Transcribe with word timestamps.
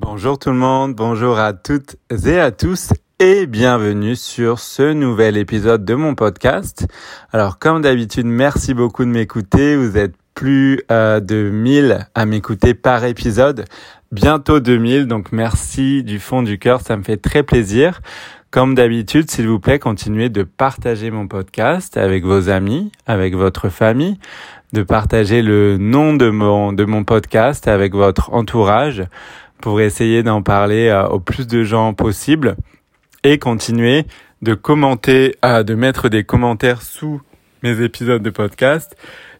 Bonjour 0.00 0.40
tout 0.40 0.50
le 0.50 0.56
monde, 0.56 0.96
bonjour 0.96 1.38
à 1.38 1.52
toutes 1.52 1.94
et 2.26 2.40
à 2.40 2.50
tous 2.50 2.92
et 3.20 3.46
bienvenue 3.46 4.16
sur 4.16 4.58
ce 4.58 4.92
nouvel 4.92 5.36
épisode 5.36 5.84
de 5.84 5.94
mon 5.94 6.16
podcast. 6.16 6.88
Alors 7.32 7.60
comme 7.60 7.80
d'habitude, 7.80 8.26
merci 8.26 8.74
beaucoup 8.74 9.04
de 9.04 9.10
m'écouter. 9.10 9.76
Vous 9.76 9.96
êtes 9.96 10.16
plus 10.34 10.82
euh, 10.90 11.20
de 11.20 11.48
1000 11.48 12.08
à 12.12 12.26
m'écouter 12.26 12.74
par 12.74 13.04
épisode, 13.04 13.66
bientôt 14.10 14.58
2000, 14.58 15.06
donc 15.06 15.30
merci 15.30 16.02
du 16.02 16.18
fond 16.18 16.42
du 16.42 16.58
cœur, 16.58 16.80
ça 16.80 16.96
me 16.96 17.04
fait 17.04 17.18
très 17.18 17.44
plaisir. 17.44 18.00
Comme 18.50 18.74
d'habitude, 18.74 19.30
s'il 19.30 19.48
vous 19.48 19.60
plaît, 19.60 19.78
continuez 19.78 20.28
de 20.28 20.42
partager 20.42 21.12
mon 21.12 21.28
podcast 21.28 21.96
avec 21.96 22.24
vos 22.24 22.48
amis, 22.48 22.90
avec 23.06 23.36
votre 23.36 23.68
famille, 23.68 24.18
de 24.72 24.82
partager 24.82 25.40
le 25.40 25.76
nom 25.76 26.14
de 26.14 26.30
mon, 26.30 26.72
de 26.72 26.84
mon 26.84 27.04
podcast 27.04 27.68
avec 27.68 27.94
votre 27.94 28.32
entourage 28.32 29.04
pour 29.60 29.80
essayer 29.80 30.22
d'en 30.22 30.42
parler 30.42 30.88
euh, 30.88 31.06
au 31.06 31.20
plus 31.20 31.46
de 31.46 31.64
gens 31.64 31.94
possible 31.94 32.56
et 33.22 33.38
continuer 33.38 34.04
de 34.42 34.54
commenter, 34.54 35.36
euh, 35.44 35.62
de 35.62 35.74
mettre 35.74 36.08
des 36.08 36.24
commentaires 36.24 36.82
sous 36.82 37.22
mes 37.62 37.82
épisodes 37.82 38.22
de 38.22 38.30
podcast, 38.30 38.96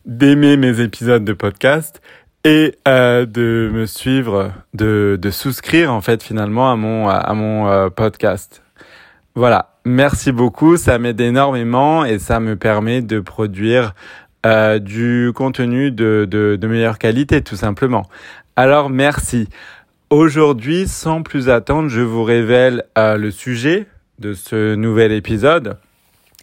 d'aimer 0.06 0.56
mes 0.56 0.80
épisodes 0.80 1.24
de 1.24 1.32
podcast 1.32 2.00
et 2.44 2.74
euh, 2.88 3.26
de 3.26 3.70
me 3.72 3.86
suivre, 3.86 4.52
de, 4.72 5.18
de 5.20 5.30
souscrire 5.30 5.92
en 5.92 6.00
fait 6.00 6.22
finalement 6.22 6.70
à 6.70 6.76
mon 6.76 7.08
à 7.08 7.34
mon 7.34 7.90
podcast. 7.90 8.62
Voilà, 9.34 9.76
merci 9.84 10.32
beaucoup, 10.32 10.76
ça 10.76 10.98
m'aide 10.98 11.20
énormément 11.20 12.04
et 12.04 12.18
ça 12.18 12.40
me 12.40 12.56
permet 12.56 13.02
de 13.02 13.20
produire 13.20 13.94
du 14.80 15.32
contenu 15.34 15.90
de, 15.90 16.26
de, 16.30 16.56
de 16.56 16.66
meilleure 16.66 16.98
qualité 16.98 17.40
tout 17.42 17.56
simplement. 17.56 18.06
Alors 18.56 18.90
merci. 18.90 19.48
Aujourd'hui, 20.16 20.86
sans 20.86 21.22
plus 21.22 21.48
attendre, 21.48 21.88
je 21.88 22.00
vous 22.00 22.22
révèle 22.22 22.84
euh, 22.96 23.16
le 23.16 23.32
sujet 23.32 23.88
de 24.20 24.32
ce 24.32 24.76
nouvel 24.76 25.10
épisode 25.10 25.76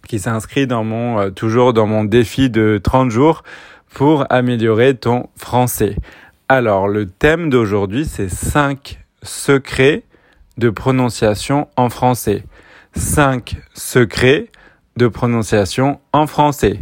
qui 0.09 0.19
s'inscrit 0.19 0.67
dans 0.67 0.83
mon 0.83 1.19
euh, 1.19 1.29
toujours 1.29 1.71
dans 1.71 1.87
mon 1.87 2.03
défi 2.03 2.49
de 2.49 2.81
30 2.83 3.11
jours 3.11 3.43
pour 3.93 4.25
améliorer 4.29 4.95
ton 4.95 5.29
français. 5.37 5.95
Alors, 6.49 6.89
le 6.89 7.05
thème 7.05 7.49
d'aujourd'hui, 7.49 8.03
c'est 8.03 8.27
5 8.27 8.99
secrets 9.23 10.03
de 10.57 10.69
prononciation 10.69 11.69
en 11.77 11.87
français. 11.87 12.43
5 12.97 13.55
secrets 13.73 14.49
de 14.97 15.07
prononciation 15.07 16.01
en 16.11 16.27
français. 16.27 16.81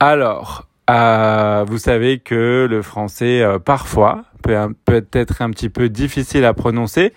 Alors, 0.00 0.66
euh, 0.90 1.64
vous 1.68 1.78
savez 1.78 2.18
que 2.18 2.66
le 2.68 2.82
français, 2.82 3.44
parfois, 3.64 4.24
peut, 4.46 5.04
être 5.12 5.42
un 5.42 5.50
petit 5.50 5.68
peu 5.68 5.88
difficile 5.88 6.44
à 6.44 6.54
prononcer 6.54 7.12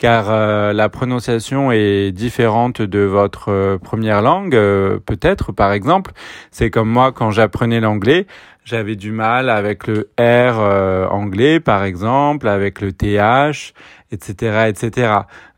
car 0.00 0.30
euh, 0.30 0.72
la 0.72 0.88
prononciation 0.88 1.72
est 1.72 2.10
différente 2.10 2.80
de 2.80 3.00
votre 3.00 3.50
euh, 3.52 3.76
première 3.76 4.22
langue, 4.22 4.54
euh, 4.54 4.98
peut-être 4.98 5.52
par 5.52 5.72
exemple. 5.72 6.12
C'est 6.50 6.70
comme 6.70 6.88
moi 6.88 7.12
quand 7.12 7.30
j'apprenais 7.30 7.80
l'anglais, 7.80 8.26
j'avais 8.64 8.96
du 8.96 9.12
mal 9.12 9.50
avec 9.50 9.86
le 9.86 10.10
R 10.18 11.12
anglais 11.12 11.60
par 11.60 11.84
exemple, 11.84 12.48
avec 12.48 12.80
le 12.80 12.92
TH, 12.92 13.74
etc., 14.10 14.68
etc. 14.68 15.12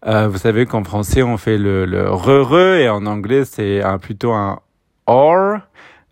vous 0.04 0.38
savez 0.38 0.66
qu'en 0.66 0.82
français 0.82 1.22
on 1.22 1.36
fait 1.36 1.58
le, 1.58 1.84
le 1.84 2.10
re-re 2.10 2.76
et 2.80 2.88
en 2.88 3.06
anglais 3.06 3.44
c'est 3.44 3.80
plutôt 4.00 4.32
un 4.32 4.58
or 5.06 5.58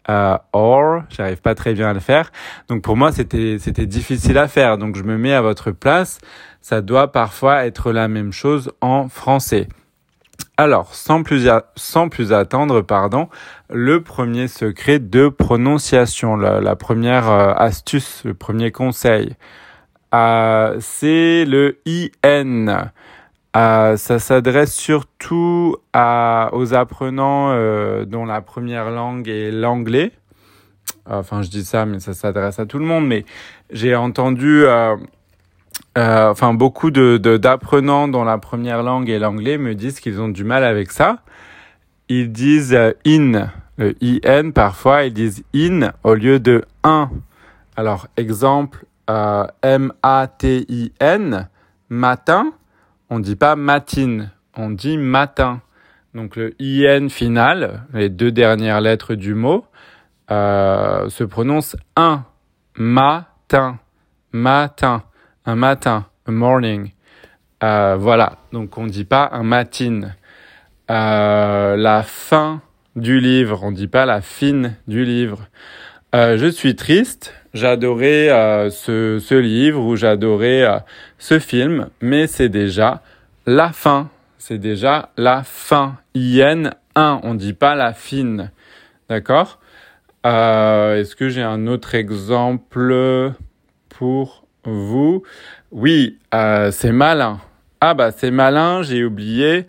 euh, 0.09 0.37
or, 0.53 1.03
j'arrive 1.11 1.41
pas 1.41 1.55
très 1.55 1.75
bien 1.75 1.91
à 1.91 1.93
le 1.93 2.01
faire. 2.01 2.33
Donc 2.69 2.83
pour 2.83 2.97
moi, 2.97 3.12
c'était 3.12 3.59
c'était 3.59 3.87
difficile 3.87 4.39
à 4.39 4.48
faire. 4.48 4.79
Donc 4.79 4.97
je 4.97 5.03
me 5.03 5.19
mets 5.19 5.34
à 5.34 5.42
votre 5.42 5.70
place. 5.70 6.19
Ça 6.61 6.81
doit 6.81 7.12
parfois 7.12 7.67
être 7.67 7.92
la 7.92 8.09
même 8.09 8.33
chose 8.33 8.70
en 8.81 9.09
français. 9.09 9.69
Alors, 10.57 10.95
sans 10.95 11.23
plus, 11.23 11.48
sans 11.77 12.11
plus 12.11 12.34
attendre, 12.34 12.83
pardon, 12.83 13.29
le 13.70 14.03
premier 14.03 14.47
secret 14.47 14.98
de 14.98 15.29
prononciation, 15.29 16.36
la, 16.36 16.77
première 16.77 17.30
euh, 17.30 17.55
astuce, 17.55 18.23
le 18.24 18.35
premier 18.35 18.70
conseil, 18.70 19.36
euh, 20.13 20.77
c'est 20.80 21.47
le 21.47 21.79
IN. 21.86 22.91
Euh, 23.56 23.96
ça 23.96 24.20
s'adresse 24.20 24.72
surtout 24.72 25.77
aux 25.92 26.74
apprenants 26.74 27.50
euh, 27.50 28.05
dont 28.05 28.24
la 28.24 28.40
première 28.40 28.90
langue 28.90 29.28
est 29.28 29.50
l'anglais. 29.50 30.12
Enfin, 31.06 31.42
je 31.42 31.50
dis 31.50 31.64
ça, 31.64 31.84
mais 31.84 31.98
ça 31.98 32.14
s'adresse 32.14 32.61
à 32.61 32.66
tout 32.66 32.78
le 32.78 32.84
monde. 32.84 33.06
Mais 33.06 33.24
j'ai 33.70 33.96
entendu, 33.96 34.64
euh, 34.64 34.96
enfin, 35.96 36.55
beaucoup 36.55 36.92
d'apprenants 36.92 38.06
dont 38.06 38.24
la 38.24 38.38
première 38.38 38.84
langue 38.84 39.11
est 39.11 39.18
l'anglais 39.18 39.58
me 39.58 39.74
disent 39.74 39.98
qu'ils 39.98 40.20
ont 40.20 40.28
du 40.28 40.44
mal 40.44 40.62
avec 40.62 40.92
ça. 40.92 41.18
Ils 42.08 42.30
disent 42.30 42.78
in, 43.05 43.50
le 43.78 43.94
in 44.02 44.50
parfois, 44.52 45.05
ils 45.05 45.12
disent 45.12 45.42
in 45.55 45.92
au 46.05 46.14
lieu 46.14 46.38
de 46.38 46.64
un. 46.84 47.11
Alors, 47.77 48.06
exemple, 48.17 48.84
M 49.62 49.92
A 50.02 50.28
T 50.28 50.67
I 50.68 50.92
N, 51.00 51.48
matin 51.88 52.52
on 53.11 53.19
dit 53.19 53.37
pas 53.37 53.57
matine, 53.57 54.31
on 54.57 54.71
dit 54.71 54.97
matin. 54.97 55.61
Donc 56.15 56.37
le 56.37 56.55
IN 56.61 57.09
final, 57.09 57.85
les 57.93 58.09
deux 58.09 58.33
dernières 58.33 58.81
lettres 58.81 59.15
du 59.15 59.35
mot, 59.35 59.67
euh, 60.31 61.09
se 61.09 61.25
prononce 61.25 61.77
un. 61.97 62.25
Matin. 62.77 63.79
Matin. 64.33 65.03
Un 65.45 65.57
matin. 65.57 66.07
A 66.27 66.31
morning. 66.31 66.93
Euh, 67.63 67.97
voilà. 67.98 68.39
Donc 68.53 68.79
on 68.79 68.87
dit 68.87 69.05
pas 69.05 69.29
un 69.33 69.42
matine. 69.42 70.15
Euh, 70.91 71.77
la 71.77 72.03
fin 72.03 72.63
du 72.97 73.21
livre, 73.21 73.61
on 73.63 73.73
dit 73.73 73.89
pas 73.89 74.07
la 74.07 74.21
fin 74.21 74.73
du 74.89 75.05
livre. 75.05 75.47
je 76.13 76.51
suis 76.51 76.75
triste. 76.77 77.35
J'adorais 77.52 78.28
ce, 78.70 79.18
ce, 79.18 79.34
livre 79.34 79.84
ou 79.84 79.96
j'adorais 79.96 80.83
ce 81.18 81.38
film, 81.38 81.88
mais 82.00 82.27
c'est 82.27 82.48
déjà 82.48 83.02
la 83.46 83.72
fin. 83.72 84.08
C'est 84.38 84.58
déjà 84.58 85.11
la 85.16 85.42
fin. 85.42 85.96
IN 86.14 86.70
1. 86.94 87.20
On 87.22 87.34
dit 87.34 87.52
pas 87.52 87.74
la 87.74 87.92
fine. 87.92 88.50
D'accord? 89.08 89.58
Euh, 90.27 91.00
Est-ce 91.00 91.16
que 91.16 91.28
j'ai 91.28 91.42
un 91.42 91.66
autre 91.66 91.94
exemple 91.94 93.33
pour 93.88 94.44
vous? 94.64 95.22
Oui, 95.72 96.18
euh, 96.34 96.70
c'est 96.70 96.92
malin. 96.92 97.40
Ah 97.80 97.94
bah 97.94 98.11
c'est 98.11 98.30
malin, 98.30 98.82
j'ai 98.82 99.05
oublié 99.05 99.67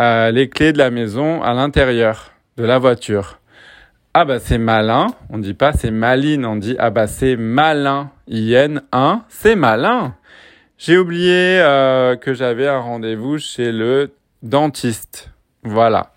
euh, 0.00 0.30
les 0.30 0.50
clés 0.50 0.72
de 0.72 0.78
la 0.78 0.90
maison 0.90 1.42
à 1.42 1.54
l'intérieur 1.54 2.32
de 2.58 2.64
la 2.64 2.78
voiture. 2.78 3.40
Ah 4.18 4.24
bah 4.24 4.38
c'est 4.38 4.56
malin, 4.56 5.08
on 5.28 5.36
dit 5.36 5.52
pas 5.52 5.74
c'est 5.74 5.90
maline, 5.90 6.46
on 6.46 6.56
dit 6.56 6.74
ah 6.78 6.88
bah 6.88 7.06
c'est 7.06 7.36
malin. 7.36 8.10
IN 8.26 8.80
1, 8.90 9.24
c'est 9.28 9.56
malin. 9.56 10.14
J'ai 10.78 10.96
oublié 10.96 11.60
euh, 11.60 12.16
que 12.16 12.32
j'avais 12.32 12.66
un 12.66 12.78
rendez-vous 12.78 13.36
chez 13.36 13.72
le 13.72 14.10
dentiste. 14.42 15.32
Voilà. 15.64 16.14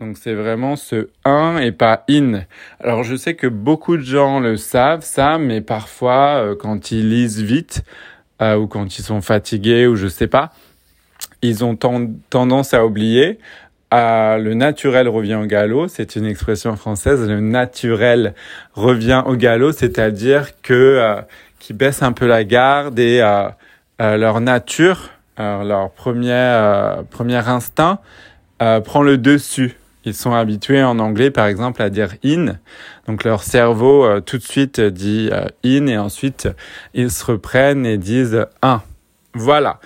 Donc 0.00 0.16
c'est 0.16 0.32
vraiment 0.32 0.74
ce 0.76 1.10
un 1.26 1.58
et 1.58 1.70
pas 1.70 2.06
in. 2.08 2.44
Alors 2.80 3.02
je 3.02 3.14
sais 3.14 3.34
que 3.34 3.46
beaucoup 3.46 3.98
de 3.98 4.02
gens 4.02 4.40
le 4.40 4.56
savent 4.56 5.04
ça, 5.04 5.36
mais 5.36 5.60
parfois 5.60 6.36
euh, 6.36 6.56
quand 6.56 6.92
ils 6.92 7.10
lisent 7.10 7.42
vite 7.42 7.84
euh, 8.40 8.56
ou 8.56 8.66
quand 8.66 8.98
ils 8.98 9.02
sont 9.02 9.20
fatigués 9.20 9.86
ou 9.86 9.96
je 9.96 10.08
sais 10.08 10.28
pas, 10.28 10.50
ils 11.42 11.62
ont 11.62 11.76
tendance 11.76 12.72
à 12.72 12.86
oublier. 12.86 13.38
Le 13.94 14.54
naturel 14.54 15.08
revient 15.08 15.36
au 15.36 15.46
galop, 15.46 15.88
c'est 15.88 16.16
une 16.16 16.26
expression 16.26 16.76
française. 16.76 17.28
Le 17.28 17.40
naturel 17.40 18.34
revient 18.74 19.22
au 19.26 19.36
galop, 19.36 19.72
c'est-à-dire 19.72 20.60
que 20.62 21.22
qui 21.58 21.72
baisse 21.72 22.02
un 22.02 22.12
peu 22.12 22.26
la 22.26 22.44
garde 22.44 22.98
et 22.98 23.22
euh, 24.00 24.16
leur 24.16 24.40
nature, 24.40 25.10
leur 25.38 25.90
premier, 25.92 26.32
euh, 26.32 27.02
premier 27.08 27.48
instinct 27.48 28.00
euh, 28.60 28.80
prend 28.80 29.02
le 29.02 29.18
dessus. 29.18 29.76
Ils 30.04 30.14
sont 30.14 30.34
habitués 30.34 30.82
en 30.82 30.98
anglais, 30.98 31.30
par 31.30 31.46
exemple, 31.46 31.80
à 31.80 31.88
dire 31.88 32.14
in. 32.24 32.56
Donc 33.06 33.24
leur 33.24 33.42
cerveau 33.42 34.20
tout 34.20 34.36
de 34.36 34.42
suite 34.42 34.78
dit 34.78 35.30
in 35.64 35.86
et 35.86 35.96
ensuite 35.96 36.48
ils 36.92 37.10
se 37.10 37.24
reprennent 37.24 37.86
et 37.86 37.96
disent 37.96 38.46
un. 38.60 38.82
Voilà. 39.32 39.80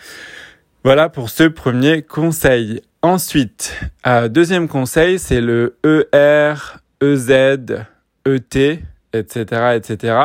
Voilà 0.82 1.08
pour 1.08 1.30
ce 1.30 1.44
premier 1.44 2.02
conseil. 2.02 2.80
Ensuite, 3.02 3.80
deuxième 4.28 4.66
conseil, 4.66 5.20
c'est 5.20 5.40
le 5.40 5.78
ER, 5.84 6.54
EZ, 7.00 7.30
ET, 8.26 8.82
etc., 9.12 9.76
etc. 9.76 10.18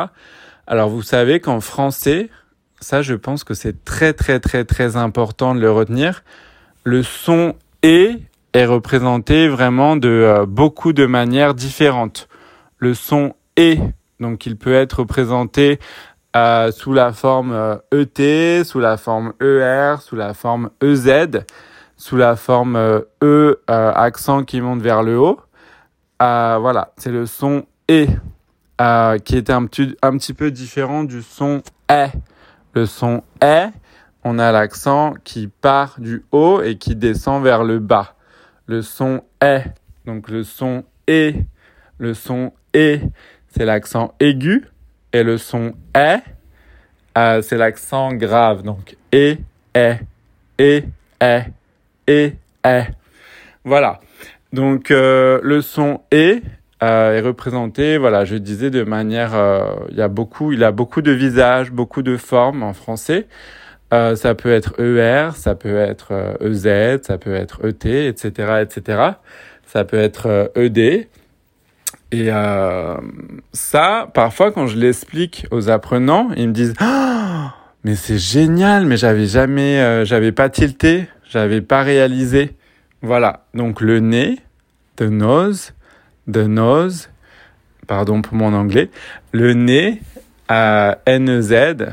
Alors 0.66 0.88
vous 0.88 1.02
savez 1.02 1.38
qu'en 1.38 1.60
français, 1.60 2.30
ça, 2.80 3.00
je 3.00 3.14
pense 3.14 3.44
que 3.44 3.54
c'est 3.54 3.84
très, 3.84 4.12
très, 4.12 4.40
très, 4.40 4.64
très 4.64 4.96
important 4.96 5.54
de 5.54 5.60
le 5.60 5.70
retenir. 5.70 6.24
Le 6.82 7.04
son 7.04 7.54
et 7.84 8.18
est 8.54 8.66
représenté 8.66 9.46
vraiment 9.46 9.94
de 9.94 10.08
euh, 10.08 10.44
beaucoup 10.44 10.92
de 10.92 11.06
manières 11.06 11.54
différentes. 11.54 12.28
Le 12.78 12.92
son 12.92 13.34
et, 13.56 13.78
donc 14.18 14.46
il 14.46 14.56
peut 14.56 14.74
être 14.74 15.00
représenté 15.00 15.78
sous 16.72 16.92
la 16.92 17.12
forme 17.12 17.80
ET, 17.92 18.64
sous 18.64 18.80
la 18.80 18.96
forme 18.96 19.34
ER, 19.40 19.94
sous 20.00 20.16
la 20.16 20.34
forme 20.34 20.70
EZ, 20.82 21.44
sous 21.96 22.16
la 22.16 22.36
forme 22.36 22.76
E 23.22 23.60
accent 23.68 24.44
qui 24.44 24.60
monte 24.60 24.80
vers 24.80 25.02
le 25.02 25.18
haut. 25.18 25.40
voilà, 26.20 26.92
c'est 26.96 27.12
le 27.12 27.26
son 27.26 27.64
E 27.90 28.06
qui 29.24 29.36
était 29.36 29.52
un 29.52 29.66
petit, 29.66 29.96
un 30.02 30.16
petit 30.16 30.34
peu 30.34 30.50
différent 30.50 31.04
du 31.04 31.22
son 31.22 31.62
E. 31.90 32.06
Le 32.74 32.86
son 32.86 33.22
E, 33.42 33.68
on 34.24 34.38
a 34.38 34.50
l'accent 34.50 35.14
qui 35.22 35.46
part 35.48 35.96
du 35.98 36.24
haut 36.32 36.60
et 36.62 36.76
qui 36.76 36.96
descend 36.96 37.42
vers 37.44 37.62
le 37.62 37.78
bas. 37.78 38.14
Le 38.66 38.82
son 38.82 39.22
E, 39.42 39.60
donc 40.06 40.28
le 40.28 40.42
son 40.42 40.84
E, 41.08 41.34
le 41.98 42.14
son 42.14 42.52
E, 42.74 42.98
c'est 43.48 43.64
l'accent 43.64 44.14
aigu. 44.18 44.66
Et 45.12 45.22
le 45.22 45.38
son 45.38 45.74
E, 45.96 46.18
euh, 47.16 47.42
c'est 47.42 47.56
l'accent 47.56 48.12
grave. 48.14 48.62
Donc 48.62 48.96
E, 49.14 49.36
E, 49.76 49.94
E, 50.60 50.82
E, 51.22 51.42
E, 52.08 52.32
E. 52.66 52.82
Voilà. 53.64 54.00
Donc 54.52 54.90
euh, 54.90 55.40
le 55.42 55.62
son 55.62 56.00
E 56.12 56.40
euh, 56.82 57.12
est 57.12 57.20
représenté, 57.20 57.98
voilà, 57.98 58.24
je 58.24 58.36
disais 58.36 58.70
de 58.70 58.82
manière, 58.82 59.34
euh, 59.34 59.74
il 59.90 59.96
y 59.96 60.02
a 60.02 60.08
beaucoup, 60.08 60.52
il 60.52 60.62
a 60.64 60.70
beaucoup 60.70 61.02
de 61.02 61.12
visages, 61.12 61.72
beaucoup 61.72 62.02
de 62.02 62.16
formes 62.16 62.62
en 62.62 62.72
français. 62.72 63.26
Euh, 63.92 64.16
ça 64.16 64.34
peut 64.34 64.52
être 64.52 64.80
ER, 64.80 65.30
ça 65.34 65.54
peut 65.54 65.76
être 65.76 66.36
EZ, 66.40 66.66
euh, 66.66 66.96
e 66.96 67.00
ça 67.02 67.16
peut 67.16 67.34
être 67.34 67.66
ET, 67.66 68.08
etc., 68.08 68.62
etc. 68.62 68.98
Ça 69.66 69.84
peut 69.84 69.98
être 69.98 70.52
ED. 70.56 70.78
Euh, 70.78 71.04
e 72.12 72.16
Et 72.16 72.30
ça, 73.52 74.10
parfois, 74.12 74.52
quand 74.52 74.66
je 74.66 74.76
l'explique 74.76 75.46
aux 75.50 75.70
apprenants, 75.70 76.30
ils 76.36 76.48
me 76.48 76.52
disent 76.52 76.74
oh, 76.80 77.46
mais 77.84 77.94
c'est 77.94 78.18
génial, 78.18 78.84
mais 78.86 78.96
j'avais 78.96 79.26
jamais, 79.26 80.04
j'avais 80.04 80.32
pas 80.32 80.48
tilté, 80.48 81.06
j'avais 81.34 81.60
pas 81.60 81.82
réalisé. 81.82 82.52
Voilà. 83.02 83.44
Donc 83.54 83.80
le 83.80 83.98
nez, 83.98 84.38
the 84.96 85.02
nose, 85.02 85.72
the 86.30 86.46
nose, 86.46 87.10
pardon 87.88 88.22
pour 88.22 88.36
mon 88.36 88.54
anglais, 88.54 88.88
le 89.32 89.52
nez, 89.52 90.00
à 90.48 90.98
N-E-Z, 91.06 91.86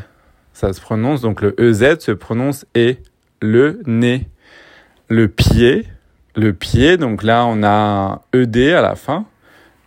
ça 0.54 0.74
se 0.74 0.80
prononce, 0.80 1.22
donc 1.22 1.42
le 1.42 1.60
EZ 1.60 2.00
se 2.00 2.12
prononce 2.12 2.66
et 2.76 2.98
le 3.42 3.82
nez. 3.88 4.28
Le 5.08 5.28
pied, 5.28 5.88
le 6.36 6.54
pied, 6.54 6.98
donc 6.98 7.24
là 7.24 7.46
on 7.46 7.64
a 7.64 7.70
un 7.70 8.22
ED 8.40 8.74
à 8.74 8.82
la 8.82 8.96
fin, 8.96 9.26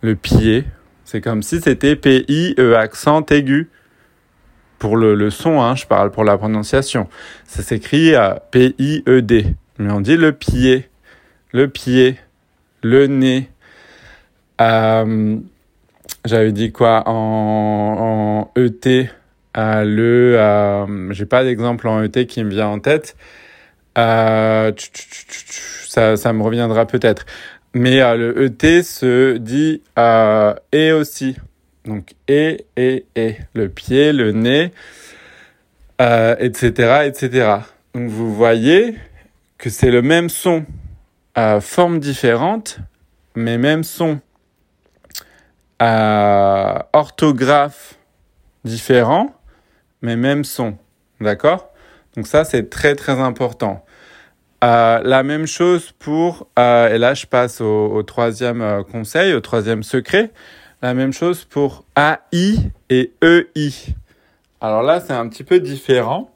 le 0.01 0.15
pied. 0.15 0.65
C'est 1.05 1.21
comme 1.21 1.41
si 1.41 1.61
c'était 1.61 1.95
P-I-E 1.95 2.75
accent 2.75 3.25
aigu. 3.27 3.69
Pour 4.85 4.97
le, 4.97 5.31
son, 5.31 5.63
hein, 5.63 5.73
je 5.73 5.87
parle 5.87 6.11
pour 6.11 6.23
la 6.23 6.37
prononciation. 6.37 7.07
Ça 7.47 7.63
s'écrit 7.63 8.13
P-I-E-D. 8.51 9.55
Mais 9.79 9.91
on 9.91 9.99
dit 9.99 10.15
le 10.15 10.31
pied, 10.31 10.87
le 11.51 11.67
pied, 11.67 12.19
le 12.83 13.07
nez. 13.07 13.49
Euh, 14.61 15.37
J'avais 16.23 16.51
dit 16.51 16.71
quoi 16.71 17.01
en, 17.07 18.51
en 18.55 18.61
ET 18.61 19.09
euh, 19.57 19.83
le, 19.83 21.11
j'ai 21.13 21.25
pas 21.25 21.43
d'exemple 21.43 21.87
en 21.87 22.03
ET 22.03 22.27
qui 22.27 22.43
me 22.43 22.51
vient 22.51 22.67
en 22.67 22.77
tête. 22.77 23.15
Euh, 23.97 24.71
ça, 25.87 26.15
ça 26.15 26.31
me 26.31 26.43
reviendra 26.43 26.85
peut-être. 26.85 27.25
Mais 27.73 28.01
euh, 28.01 28.17
le 28.17 28.45
ET 28.45 28.83
se 28.83 29.37
dit 29.37 29.81
et 30.71 30.91
aussi. 30.91 31.37
Donc 31.85 32.13
et, 32.27 32.65
et, 32.77 33.05
et. 33.15 33.37
Le 33.53 33.69
pied, 33.69 34.11
le 34.11 34.31
nez, 34.31 34.71
etc., 35.99 37.03
etc. 37.05 37.57
Donc 37.93 38.09
vous 38.09 38.33
voyez 38.33 38.95
que 39.57 39.69
c'est 39.69 39.91
le 39.91 40.01
même 40.01 40.29
son, 40.29 40.65
forme 41.61 41.99
différente, 41.99 42.79
mais 43.35 43.57
même 43.57 43.83
son. 43.83 44.19
orthographe 45.79 47.95
différent, 48.63 49.35
mais 50.01 50.15
même 50.15 50.43
son. 50.43 50.77
D'accord? 51.21 51.69
Donc 52.15 52.27
ça, 52.27 52.45
c'est 52.45 52.69
très 52.69 52.95
très 52.95 53.19
important. 53.19 53.85
Euh, 54.63 55.01
la 55.03 55.23
même 55.23 55.45
chose 55.45 55.91
pour, 55.99 56.47
euh, 56.57 56.93
et 56.93 56.97
là 56.97 57.13
je 57.13 57.25
passe 57.25 57.61
au, 57.61 58.01
troisième 58.03 58.61
euh, 58.61 58.83
conseil, 58.83 59.33
au 59.33 59.41
troisième 59.41 59.83
secret, 59.83 60.31
la 60.85 60.93
même 60.93 61.13
chose 61.13 61.45
pour 61.45 61.83
AI 61.97 62.71
et 62.91 63.11
EI. 63.23 63.71
Alors 64.61 64.83
là, 64.83 64.99
c'est 64.99 65.13
un 65.13 65.27
petit 65.29 65.43
peu 65.43 65.59
différent 65.59 66.29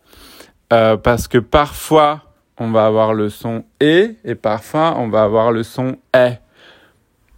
parce 0.69 1.27
que 1.27 1.37
parfois 1.37 2.23
on 2.57 2.71
va 2.71 2.87
avoir 2.87 3.13
le 3.13 3.29
son 3.29 3.63
E 3.79 4.15
et 4.23 4.33
parfois 4.33 4.95
on 4.97 5.07
va 5.07 5.21
avoir 5.21 5.51
le 5.51 5.61
son 5.61 5.99
E. 6.15 6.31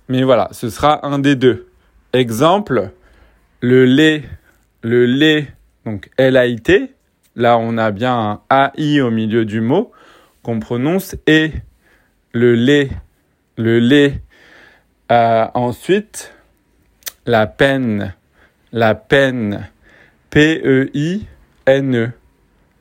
Mais 0.08 0.24
voilà, 0.24 0.48
ce 0.54 0.70
sera 0.70 1.06
un 1.06 1.20
des 1.20 1.36
deux. 1.36 1.68
Exemple, 2.14 2.92
le 3.60 3.84
lait, 3.84 4.24
le 4.82 5.06
lait 5.06 5.50
donc 5.84 6.10
L-A-I-T. 6.16 6.94
Là, 7.36 7.58
on 7.58 7.78
a 7.78 7.92
bien 7.92 8.18
un 8.18 8.42
A-I 8.50 9.02
au 9.02 9.12
milieu 9.12 9.44
du 9.44 9.60
mot 9.60 9.92
qu'on 10.44 10.62
prononce 10.62 11.18
et 11.28 11.52
le 12.32 12.56
lait, 12.56 12.88
le 13.58 13.80
lait. 13.80 14.22
Euh, 15.12 15.46
ensuite, 15.54 16.34
la 17.26 17.48
peine, 17.48 18.14
la 18.72 18.96
peine, 18.96 19.70
P-E-I-N-E, 20.30 22.06
-E. 22.06 22.12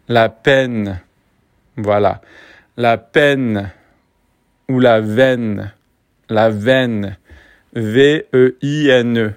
la 0.08 0.28
peine, 0.28 1.00
voilà, 1.76 2.20
la 2.76 2.96
peine 2.98 3.70
ou 4.68 4.80
la 4.80 5.00
veine, 5.00 5.72
la 6.28 6.50
veine, 6.50 7.16
V-E-I-N-E. 7.74 9.28
-E. 9.28 9.32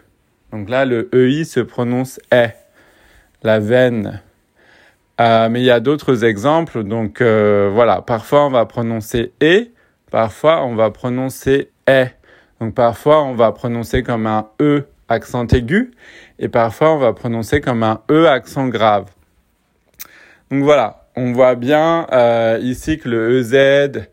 Donc 0.51 0.69
là, 0.69 0.85
le 0.85 1.09
E-I 1.13 1.45
se 1.45 1.59
prononce 1.59 2.19
E 2.31 2.50
la 3.44 3.59
veine. 3.59 4.21
Euh, 5.21 5.50
mais 5.50 5.61
il 5.61 5.65
y 5.65 5.71
a 5.71 5.79
d'autres 5.79 6.23
exemples. 6.23 6.83
Donc 6.83 7.21
euh, 7.21 7.69
voilà, 7.71 8.01
parfois 8.01 8.45
on 8.45 8.50
va 8.50 8.65
prononcer 8.65 9.33
et, 9.41 9.71
parfois 10.09 10.65
on 10.65 10.75
va 10.75 10.89
prononcer 10.89 11.69
est. 11.85 12.15
Donc 12.59 12.73
parfois 12.73 13.23
on 13.23 13.35
va 13.35 13.51
prononcer 13.51 14.03
comme 14.03 14.25
un 14.25 14.47
e 14.61 14.83
accent 15.09 15.47
aigu 15.47 15.91
et 16.39 16.50
parfois 16.50 16.94
on 16.94 16.97
va 16.97 17.13
prononcer 17.13 17.61
comme 17.61 17.83
un 17.83 18.01
e 18.09 18.25
accent 18.27 18.67
grave. 18.67 19.05
Donc 20.51 20.63
voilà, 20.63 21.07
on 21.15 21.31
voit 21.31 21.55
bien 21.55 22.07
euh, 22.11 22.59
ici 22.61 22.97
que 22.97 23.09
le 23.09 23.39
EZ, 23.39 24.07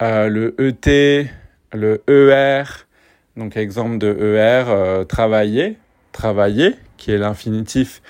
le 0.00 0.54
ET, 0.58 1.30
le 1.72 2.02
ER, 2.08 2.64
donc 3.36 3.56
exemple 3.56 3.98
de 3.98 4.08
ER, 4.08 5.06
travailler, 5.06 5.76
travailler, 6.12 6.76
qui 6.96 7.12
est 7.12 7.18
l'infinitif 7.18 8.02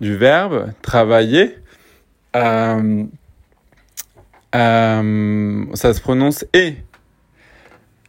du 0.00 0.16
verbe 0.16 0.72
travailler. 0.82 1.56
Euh, 2.36 3.04
euh, 4.54 5.64
ça 5.74 5.94
se 5.94 6.00
prononce 6.00 6.44
et. 6.52 6.76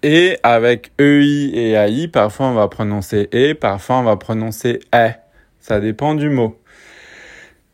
Et 0.04 0.38
avec 0.44 0.92
EI 1.00 1.50
et 1.54 1.72
AI, 1.72 2.08
parfois 2.08 2.48
on 2.48 2.54
va 2.54 2.68
prononcer 2.68 3.28
et, 3.32 3.54
parfois 3.54 3.98
on 3.98 4.04
va 4.04 4.18
prononcer 4.18 4.80
e. 4.94 5.10
Ça 5.60 5.80
dépend 5.80 6.14
du 6.16 6.30
mot. 6.30 6.60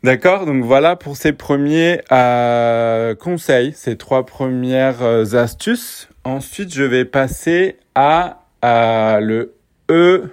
D'accord? 0.04 0.46
Donc 0.46 0.63
voilà 0.63 0.96
pour 0.96 1.18
ces 1.18 1.34
premiers 1.34 2.01
euh, 2.12 3.13
conseils, 3.16 3.74
ces 3.74 3.98
trois 3.98 4.25
premières 4.25 5.36
astuces. 5.36 6.10
Ensuite, 6.24 6.74
je 6.74 6.84
vais 6.84 7.06
passer 7.06 7.78
à, 7.96 8.40
le 8.63 9.54
E 9.90 10.30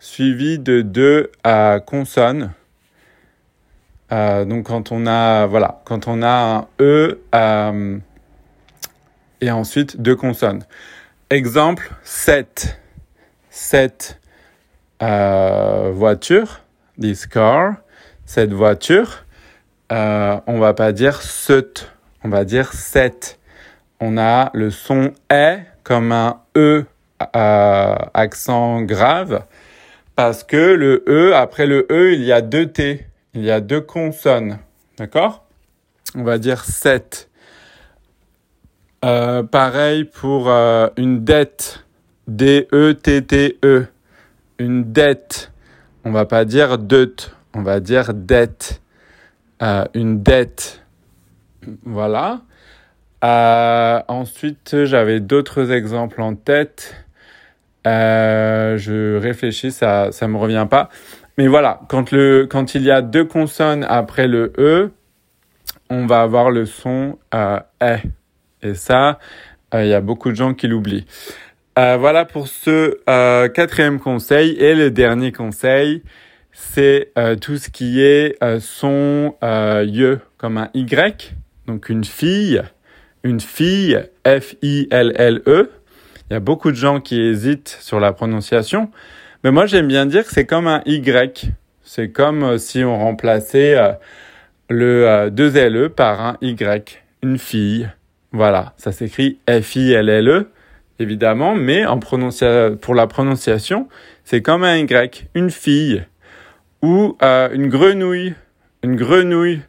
suivi 0.00 0.58
de 0.58 0.82
deux 0.82 1.30
consonnes. 1.86 2.52
Euh, 4.12 4.44
donc 4.44 4.66
quand 4.66 4.92
on 4.92 5.06
a 5.06 5.48
quand 5.84 6.06
on 6.06 6.22
a 6.22 6.28
un 6.28 6.66
e 6.80 7.20
euh, 7.34 7.98
et 9.42 9.50
ensuite 9.50 10.00
deux 10.00 10.16
consonnes. 10.16 10.64
Exemple 11.28 11.90
7. 12.04 12.78
7 13.50 14.18
euh, 15.02 15.90
voiture, 15.92 16.60
this 16.98 17.26
car, 17.26 17.74
cette 18.24 18.52
voiture. 18.52 19.24
Euh, 19.90 20.40
on 20.46 20.58
va 20.58 20.72
pas 20.72 20.92
dire 20.92 21.20
seut, 21.20 21.74
on 22.24 22.30
va 22.30 22.44
dire 22.44 22.72
7. 22.72 23.38
On 24.00 24.16
a 24.16 24.50
le 24.54 24.70
son 24.70 25.12
est 25.28 25.66
comme 25.82 26.12
un 26.12 26.40
e 26.56 26.84
euh, 27.36 27.94
accent 28.14 28.82
grave 28.82 29.44
parce 30.16 30.44
que 30.44 30.56
le 30.56 31.04
e 31.06 31.34
après 31.34 31.66
le 31.66 31.86
e 31.90 32.12
il 32.12 32.22
y 32.22 32.32
a 32.32 32.40
deux 32.40 32.66
t 32.66 33.06
il 33.34 33.42
y 33.42 33.50
a 33.50 33.60
deux 33.60 33.80
consonnes. 33.80 34.58
D'accord? 34.98 35.44
On 36.14 36.22
va 36.22 36.38
dire 36.38 36.64
7. 36.64 37.28
Euh, 39.04 39.42
pareil 39.42 40.04
pour 40.04 40.48
euh, 40.48 40.88
une 40.96 41.24
dette. 41.24 41.84
D-E-T-T-E. 42.28 43.86
Une 44.58 44.92
dette. 44.92 45.50
On 46.04 46.12
va 46.12 46.24
pas 46.24 46.44
dire 46.44 46.78
deut. 46.78 47.16
on 47.54 47.62
va 47.62 47.80
dire 47.80 48.14
dette. 48.14 48.80
Euh, 49.60 49.84
une 49.94 50.22
dette. 50.22 50.84
Voilà. 51.84 52.42
Ensuite, 53.22 54.84
j'avais 54.84 55.20
d'autres 55.20 55.72
exemples 55.72 56.22
en 56.22 56.34
tête. 56.36 56.94
Je 57.84 59.16
réfléchis, 59.18 59.72
ça 59.72 60.12
ça 60.12 60.28
me 60.28 60.36
revient 60.36 60.66
pas. 60.68 60.88
Mais 61.38 61.48
voilà, 61.48 61.80
quand 61.88 62.10
le 62.10 62.46
quand 62.46 62.74
il 62.74 62.82
y 62.82 62.90
a 62.90 63.00
deux 63.02 63.24
consonnes 63.24 63.84
après 63.88 64.28
le 64.28 64.52
e, 64.58 64.90
on 65.90 66.06
va 66.06 66.22
avoir 66.22 66.50
le 66.50 66.66
son 66.66 67.18
e. 67.34 67.98
Et 68.62 68.74
ça, 68.74 69.18
il 69.74 69.86
y 69.86 69.94
a 69.94 70.00
beaucoup 70.00 70.30
de 70.30 70.36
gens 70.36 70.54
qui 70.54 70.68
l'oublient. 70.68 71.06
voilà 71.76 72.24
pour 72.24 72.48
ce 72.48 72.98
quatrième 73.48 73.98
conseil 73.98 74.52
et 74.58 74.74
le 74.74 74.90
dernier 74.90 75.32
conseil, 75.32 76.02
c'est 76.52 77.12
tout 77.40 77.56
ce 77.56 77.70
qui 77.70 78.02
est 78.02 78.36
son 78.60 79.34
ye 79.42 80.18
comme 80.36 80.58
un 80.58 80.70
y, 80.74 80.86
donc 81.66 81.88
une 81.88 82.04
fille 82.04 82.62
une 83.24 83.40
fille, 83.40 83.98
F-I-L-L-E. 84.26 85.70
Il 86.30 86.32
y 86.32 86.36
a 86.36 86.40
beaucoup 86.40 86.70
de 86.70 86.76
gens 86.76 87.00
qui 87.00 87.20
hésitent 87.20 87.76
sur 87.80 88.00
la 88.00 88.12
prononciation. 88.12 88.90
Mais 89.44 89.50
moi, 89.50 89.66
j'aime 89.66 89.88
bien 89.88 90.06
dire 90.06 90.24
que 90.24 90.32
c'est 90.32 90.46
comme 90.46 90.66
un 90.66 90.82
Y. 90.86 91.50
C'est 91.82 92.10
comme 92.10 92.42
euh, 92.42 92.58
si 92.58 92.84
on 92.84 92.98
remplaçait 92.98 93.76
euh, 93.76 93.92
le 94.68 95.30
2-L-E 95.30 95.84
euh, 95.84 95.88
par 95.88 96.20
un 96.20 96.36
Y. 96.40 97.02
Une 97.22 97.38
fille. 97.38 97.88
Voilà. 98.32 98.74
Ça 98.76 98.92
s'écrit 98.92 99.38
F-I-L-L-E, 99.48 100.48
évidemment. 100.98 101.54
Mais 101.54 101.84
pour 102.80 102.94
la 102.94 103.06
prononciation, 103.06 103.88
c'est 104.24 104.42
comme 104.42 104.64
un 104.64 104.76
Y. 104.76 105.28
Une 105.34 105.50
fille. 105.50 106.04
Ou 106.82 107.16
une 107.20 107.68
grenouille. 107.68 108.34
Une 108.82 108.96
grenouille. 108.96 109.60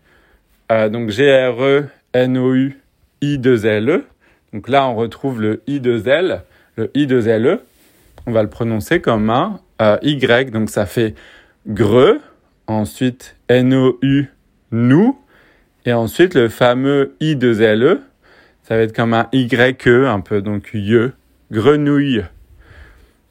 donc 0.70 1.10
G-R-E-N-O-U. 1.10 2.80
I2LE. 3.24 4.04
Donc 4.52 4.68
là, 4.68 4.88
on 4.88 4.96
retrouve 4.96 5.42
le 5.42 5.64
I2L, 5.68 6.42
le 6.76 6.88
I2LE. 6.88 7.60
On 8.28 8.32
va 8.32 8.44
le 8.44 8.50
prononcer 8.50 9.00
comme 9.00 9.30
un 9.30 9.60
euh, 9.82 9.98
Y. 10.02 10.52
Donc 10.52 10.70
ça 10.70 10.86
fait 10.86 11.16
greux. 11.68 12.20
Ensuite, 12.68 13.36
N-O-U, 13.48 14.28
nous. 14.72 15.20
Et 15.86 15.94
ensuite, 15.94 16.36
le 16.36 16.50
fameux 16.50 17.16
I2LE. 17.22 18.00
Ça 18.64 18.78
va 18.78 18.84
être 18.84 18.96
comme 18.96 19.14
un 19.14 19.28
Y-E, 19.34 20.08
un 20.08 20.22
peu, 20.22 20.42
donc 20.42 20.72
ye, 20.74 21.12
grenouille. 21.52 22.24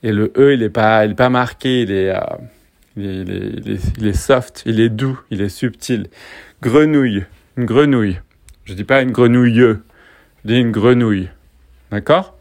Et 0.03 0.13
le 0.13 0.33
E, 0.37 0.53
il 0.53 0.61
n'est 0.61 0.69
pas, 0.69 1.09
pas 1.09 1.31
marqué, 1.31 1.83
il 1.83 1.91
est, 1.91 2.11
euh, 2.11 2.21
il, 2.97 3.31
est, 3.31 3.99
il 3.99 4.07
est 4.07 4.13
soft, 4.13 4.63
il 4.67 4.81
est 4.81 4.91
doux, 4.91 5.19
il 5.31 5.41
est 5.41 5.49
subtil. 5.49 6.09
Grenouille, 6.61 7.25
une 7.57 7.65
grenouille. 7.65 8.21
Je 8.65 8.75
dis 8.75 8.85
pas 8.85 9.01
une 9.03 9.11
grenouille, 9.11 9.59
je 9.59 9.77
dis 10.45 10.59
une 10.61 10.71
grenouille. 10.71 11.29
D'accord? 11.91 12.37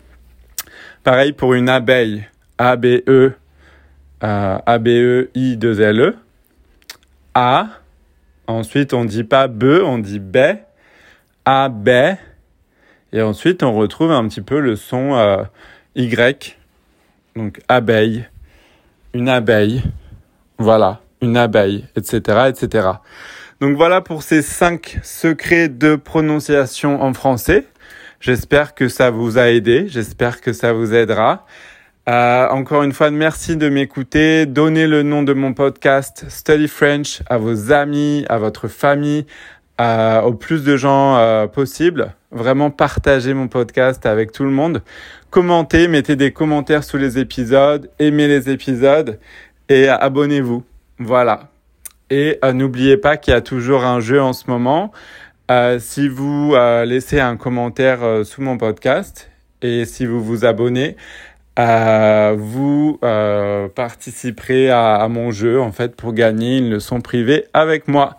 Pareil 1.03 1.33
pour 1.33 1.53
une 1.53 1.69
abeille. 1.69 2.25
A-B-E, 2.57 3.33
euh, 4.23 4.57
A-B-E-I-2-L-E. 4.65 6.15
A. 7.33 7.67
Ensuite, 8.47 8.93
on 8.93 9.05
dit 9.05 9.23
pas 9.23 9.47
B, 9.47 9.63
on 9.83 9.97
dit 9.97 10.19
B. 10.19 10.37
A, 11.45 11.69
B. 11.69 11.89
Et 13.13 13.21
ensuite, 13.21 13.63
on 13.63 13.73
retrouve 13.73 14.11
un 14.11 14.27
petit 14.27 14.41
peu 14.41 14.59
le 14.59 14.75
son 14.75 15.15
euh, 15.15 15.43
Y. 15.95 16.57
Donc, 17.35 17.59
abeille. 17.67 18.25
Une 19.13 19.29
abeille. 19.29 19.83
Voilà. 20.57 21.01
Une 21.21 21.37
abeille, 21.37 21.85
etc., 21.95 22.49
etc. 22.49 22.89
Donc 23.61 23.77
voilà 23.77 24.01
pour 24.01 24.23
ces 24.23 24.41
cinq 24.41 24.97
secrets 25.03 25.69
de 25.69 25.95
prononciation 25.95 26.99
en 27.03 27.13
français. 27.13 27.67
J'espère 28.19 28.73
que 28.73 28.87
ça 28.87 29.11
vous 29.11 29.37
a 29.37 29.51
aidé, 29.51 29.85
j'espère 29.87 30.41
que 30.41 30.51
ça 30.51 30.73
vous 30.73 30.95
aidera. 30.95 31.45
Euh, 32.09 32.47
encore 32.49 32.81
une 32.81 32.91
fois, 32.91 33.11
merci 33.11 33.57
de 33.57 33.69
m'écouter. 33.69 34.47
Donnez 34.47 34.87
le 34.87 35.03
nom 35.03 35.21
de 35.21 35.33
mon 35.33 35.53
podcast 35.53 36.25
Study 36.27 36.67
French 36.67 37.21
à 37.27 37.37
vos 37.37 37.71
amis, 37.71 38.25
à 38.29 38.39
votre 38.39 38.67
famille, 38.67 39.27
euh, 39.81 40.21
au 40.21 40.33
plus 40.33 40.63
de 40.63 40.77
gens 40.77 41.17
euh, 41.17 41.47
possible. 41.47 42.13
Vraiment 42.29 42.69
partagez 42.69 43.33
mon 43.33 43.47
podcast 43.47 44.05
avec 44.05 44.31
tout 44.31 44.43
le 44.43 44.51
monde. 44.51 44.83
Commentez, 45.31 45.87
mettez 45.87 46.15
des 46.15 46.31
commentaires 46.31 46.83
sous 46.83 46.97
les 46.97 47.17
épisodes, 47.17 47.89
aimez 47.97 48.27
les 48.27 48.51
épisodes 48.51 49.19
et 49.69 49.87
abonnez-vous. 49.87 50.63
Voilà. 50.99 51.49
Et 52.11 52.37
euh, 52.45 52.53
n'oubliez 52.53 52.97
pas 52.97 53.17
qu'il 53.17 53.33
y 53.33 53.37
a 53.37 53.41
toujours 53.41 53.83
un 53.83 54.01
jeu 54.01 54.21
en 54.21 54.33
ce 54.33 54.51
moment. 54.51 54.91
Si 55.79 56.07
vous 56.07 56.55
laissez 56.85 57.19
un 57.19 57.35
commentaire 57.35 57.99
sous 58.23 58.41
mon 58.41 58.57
podcast 58.57 59.29
et 59.61 59.83
si 59.83 60.05
vous 60.05 60.23
vous 60.23 60.45
abonnez, 60.45 60.95
vous 61.57 62.97
participerez 63.75 64.69
à, 64.69 64.95
à, 64.95 65.09
mon 65.09 65.31
jeu 65.31 65.59
en 65.59 65.73
fait 65.73 65.93
pour 65.97 66.13
gagner 66.13 66.59
une 66.59 66.69
leçon 66.69 67.01
privée 67.01 67.47
avec 67.53 67.89
moi. 67.89 68.15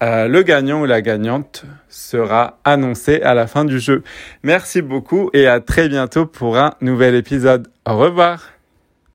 Le 0.00 0.42
gagnant 0.42 0.82
ou 0.82 0.86
la 0.86 1.02
gagnante 1.02 1.64
sera 1.88 2.58
annoncé 2.64 3.20
à 3.22 3.34
la 3.34 3.46
fin 3.46 3.64
du 3.64 3.78
jeu. 3.78 4.02
Merci 4.42 4.82
beaucoup 4.82 5.30
et 5.32 5.46
à 5.46 5.60
très 5.60 5.88
bientôt 5.88 6.26
pour 6.26 6.56
un 6.56 6.74
nouvel 6.80 7.14
épisode. 7.14 7.68
Au 7.86 7.96
revoir. 7.96 8.59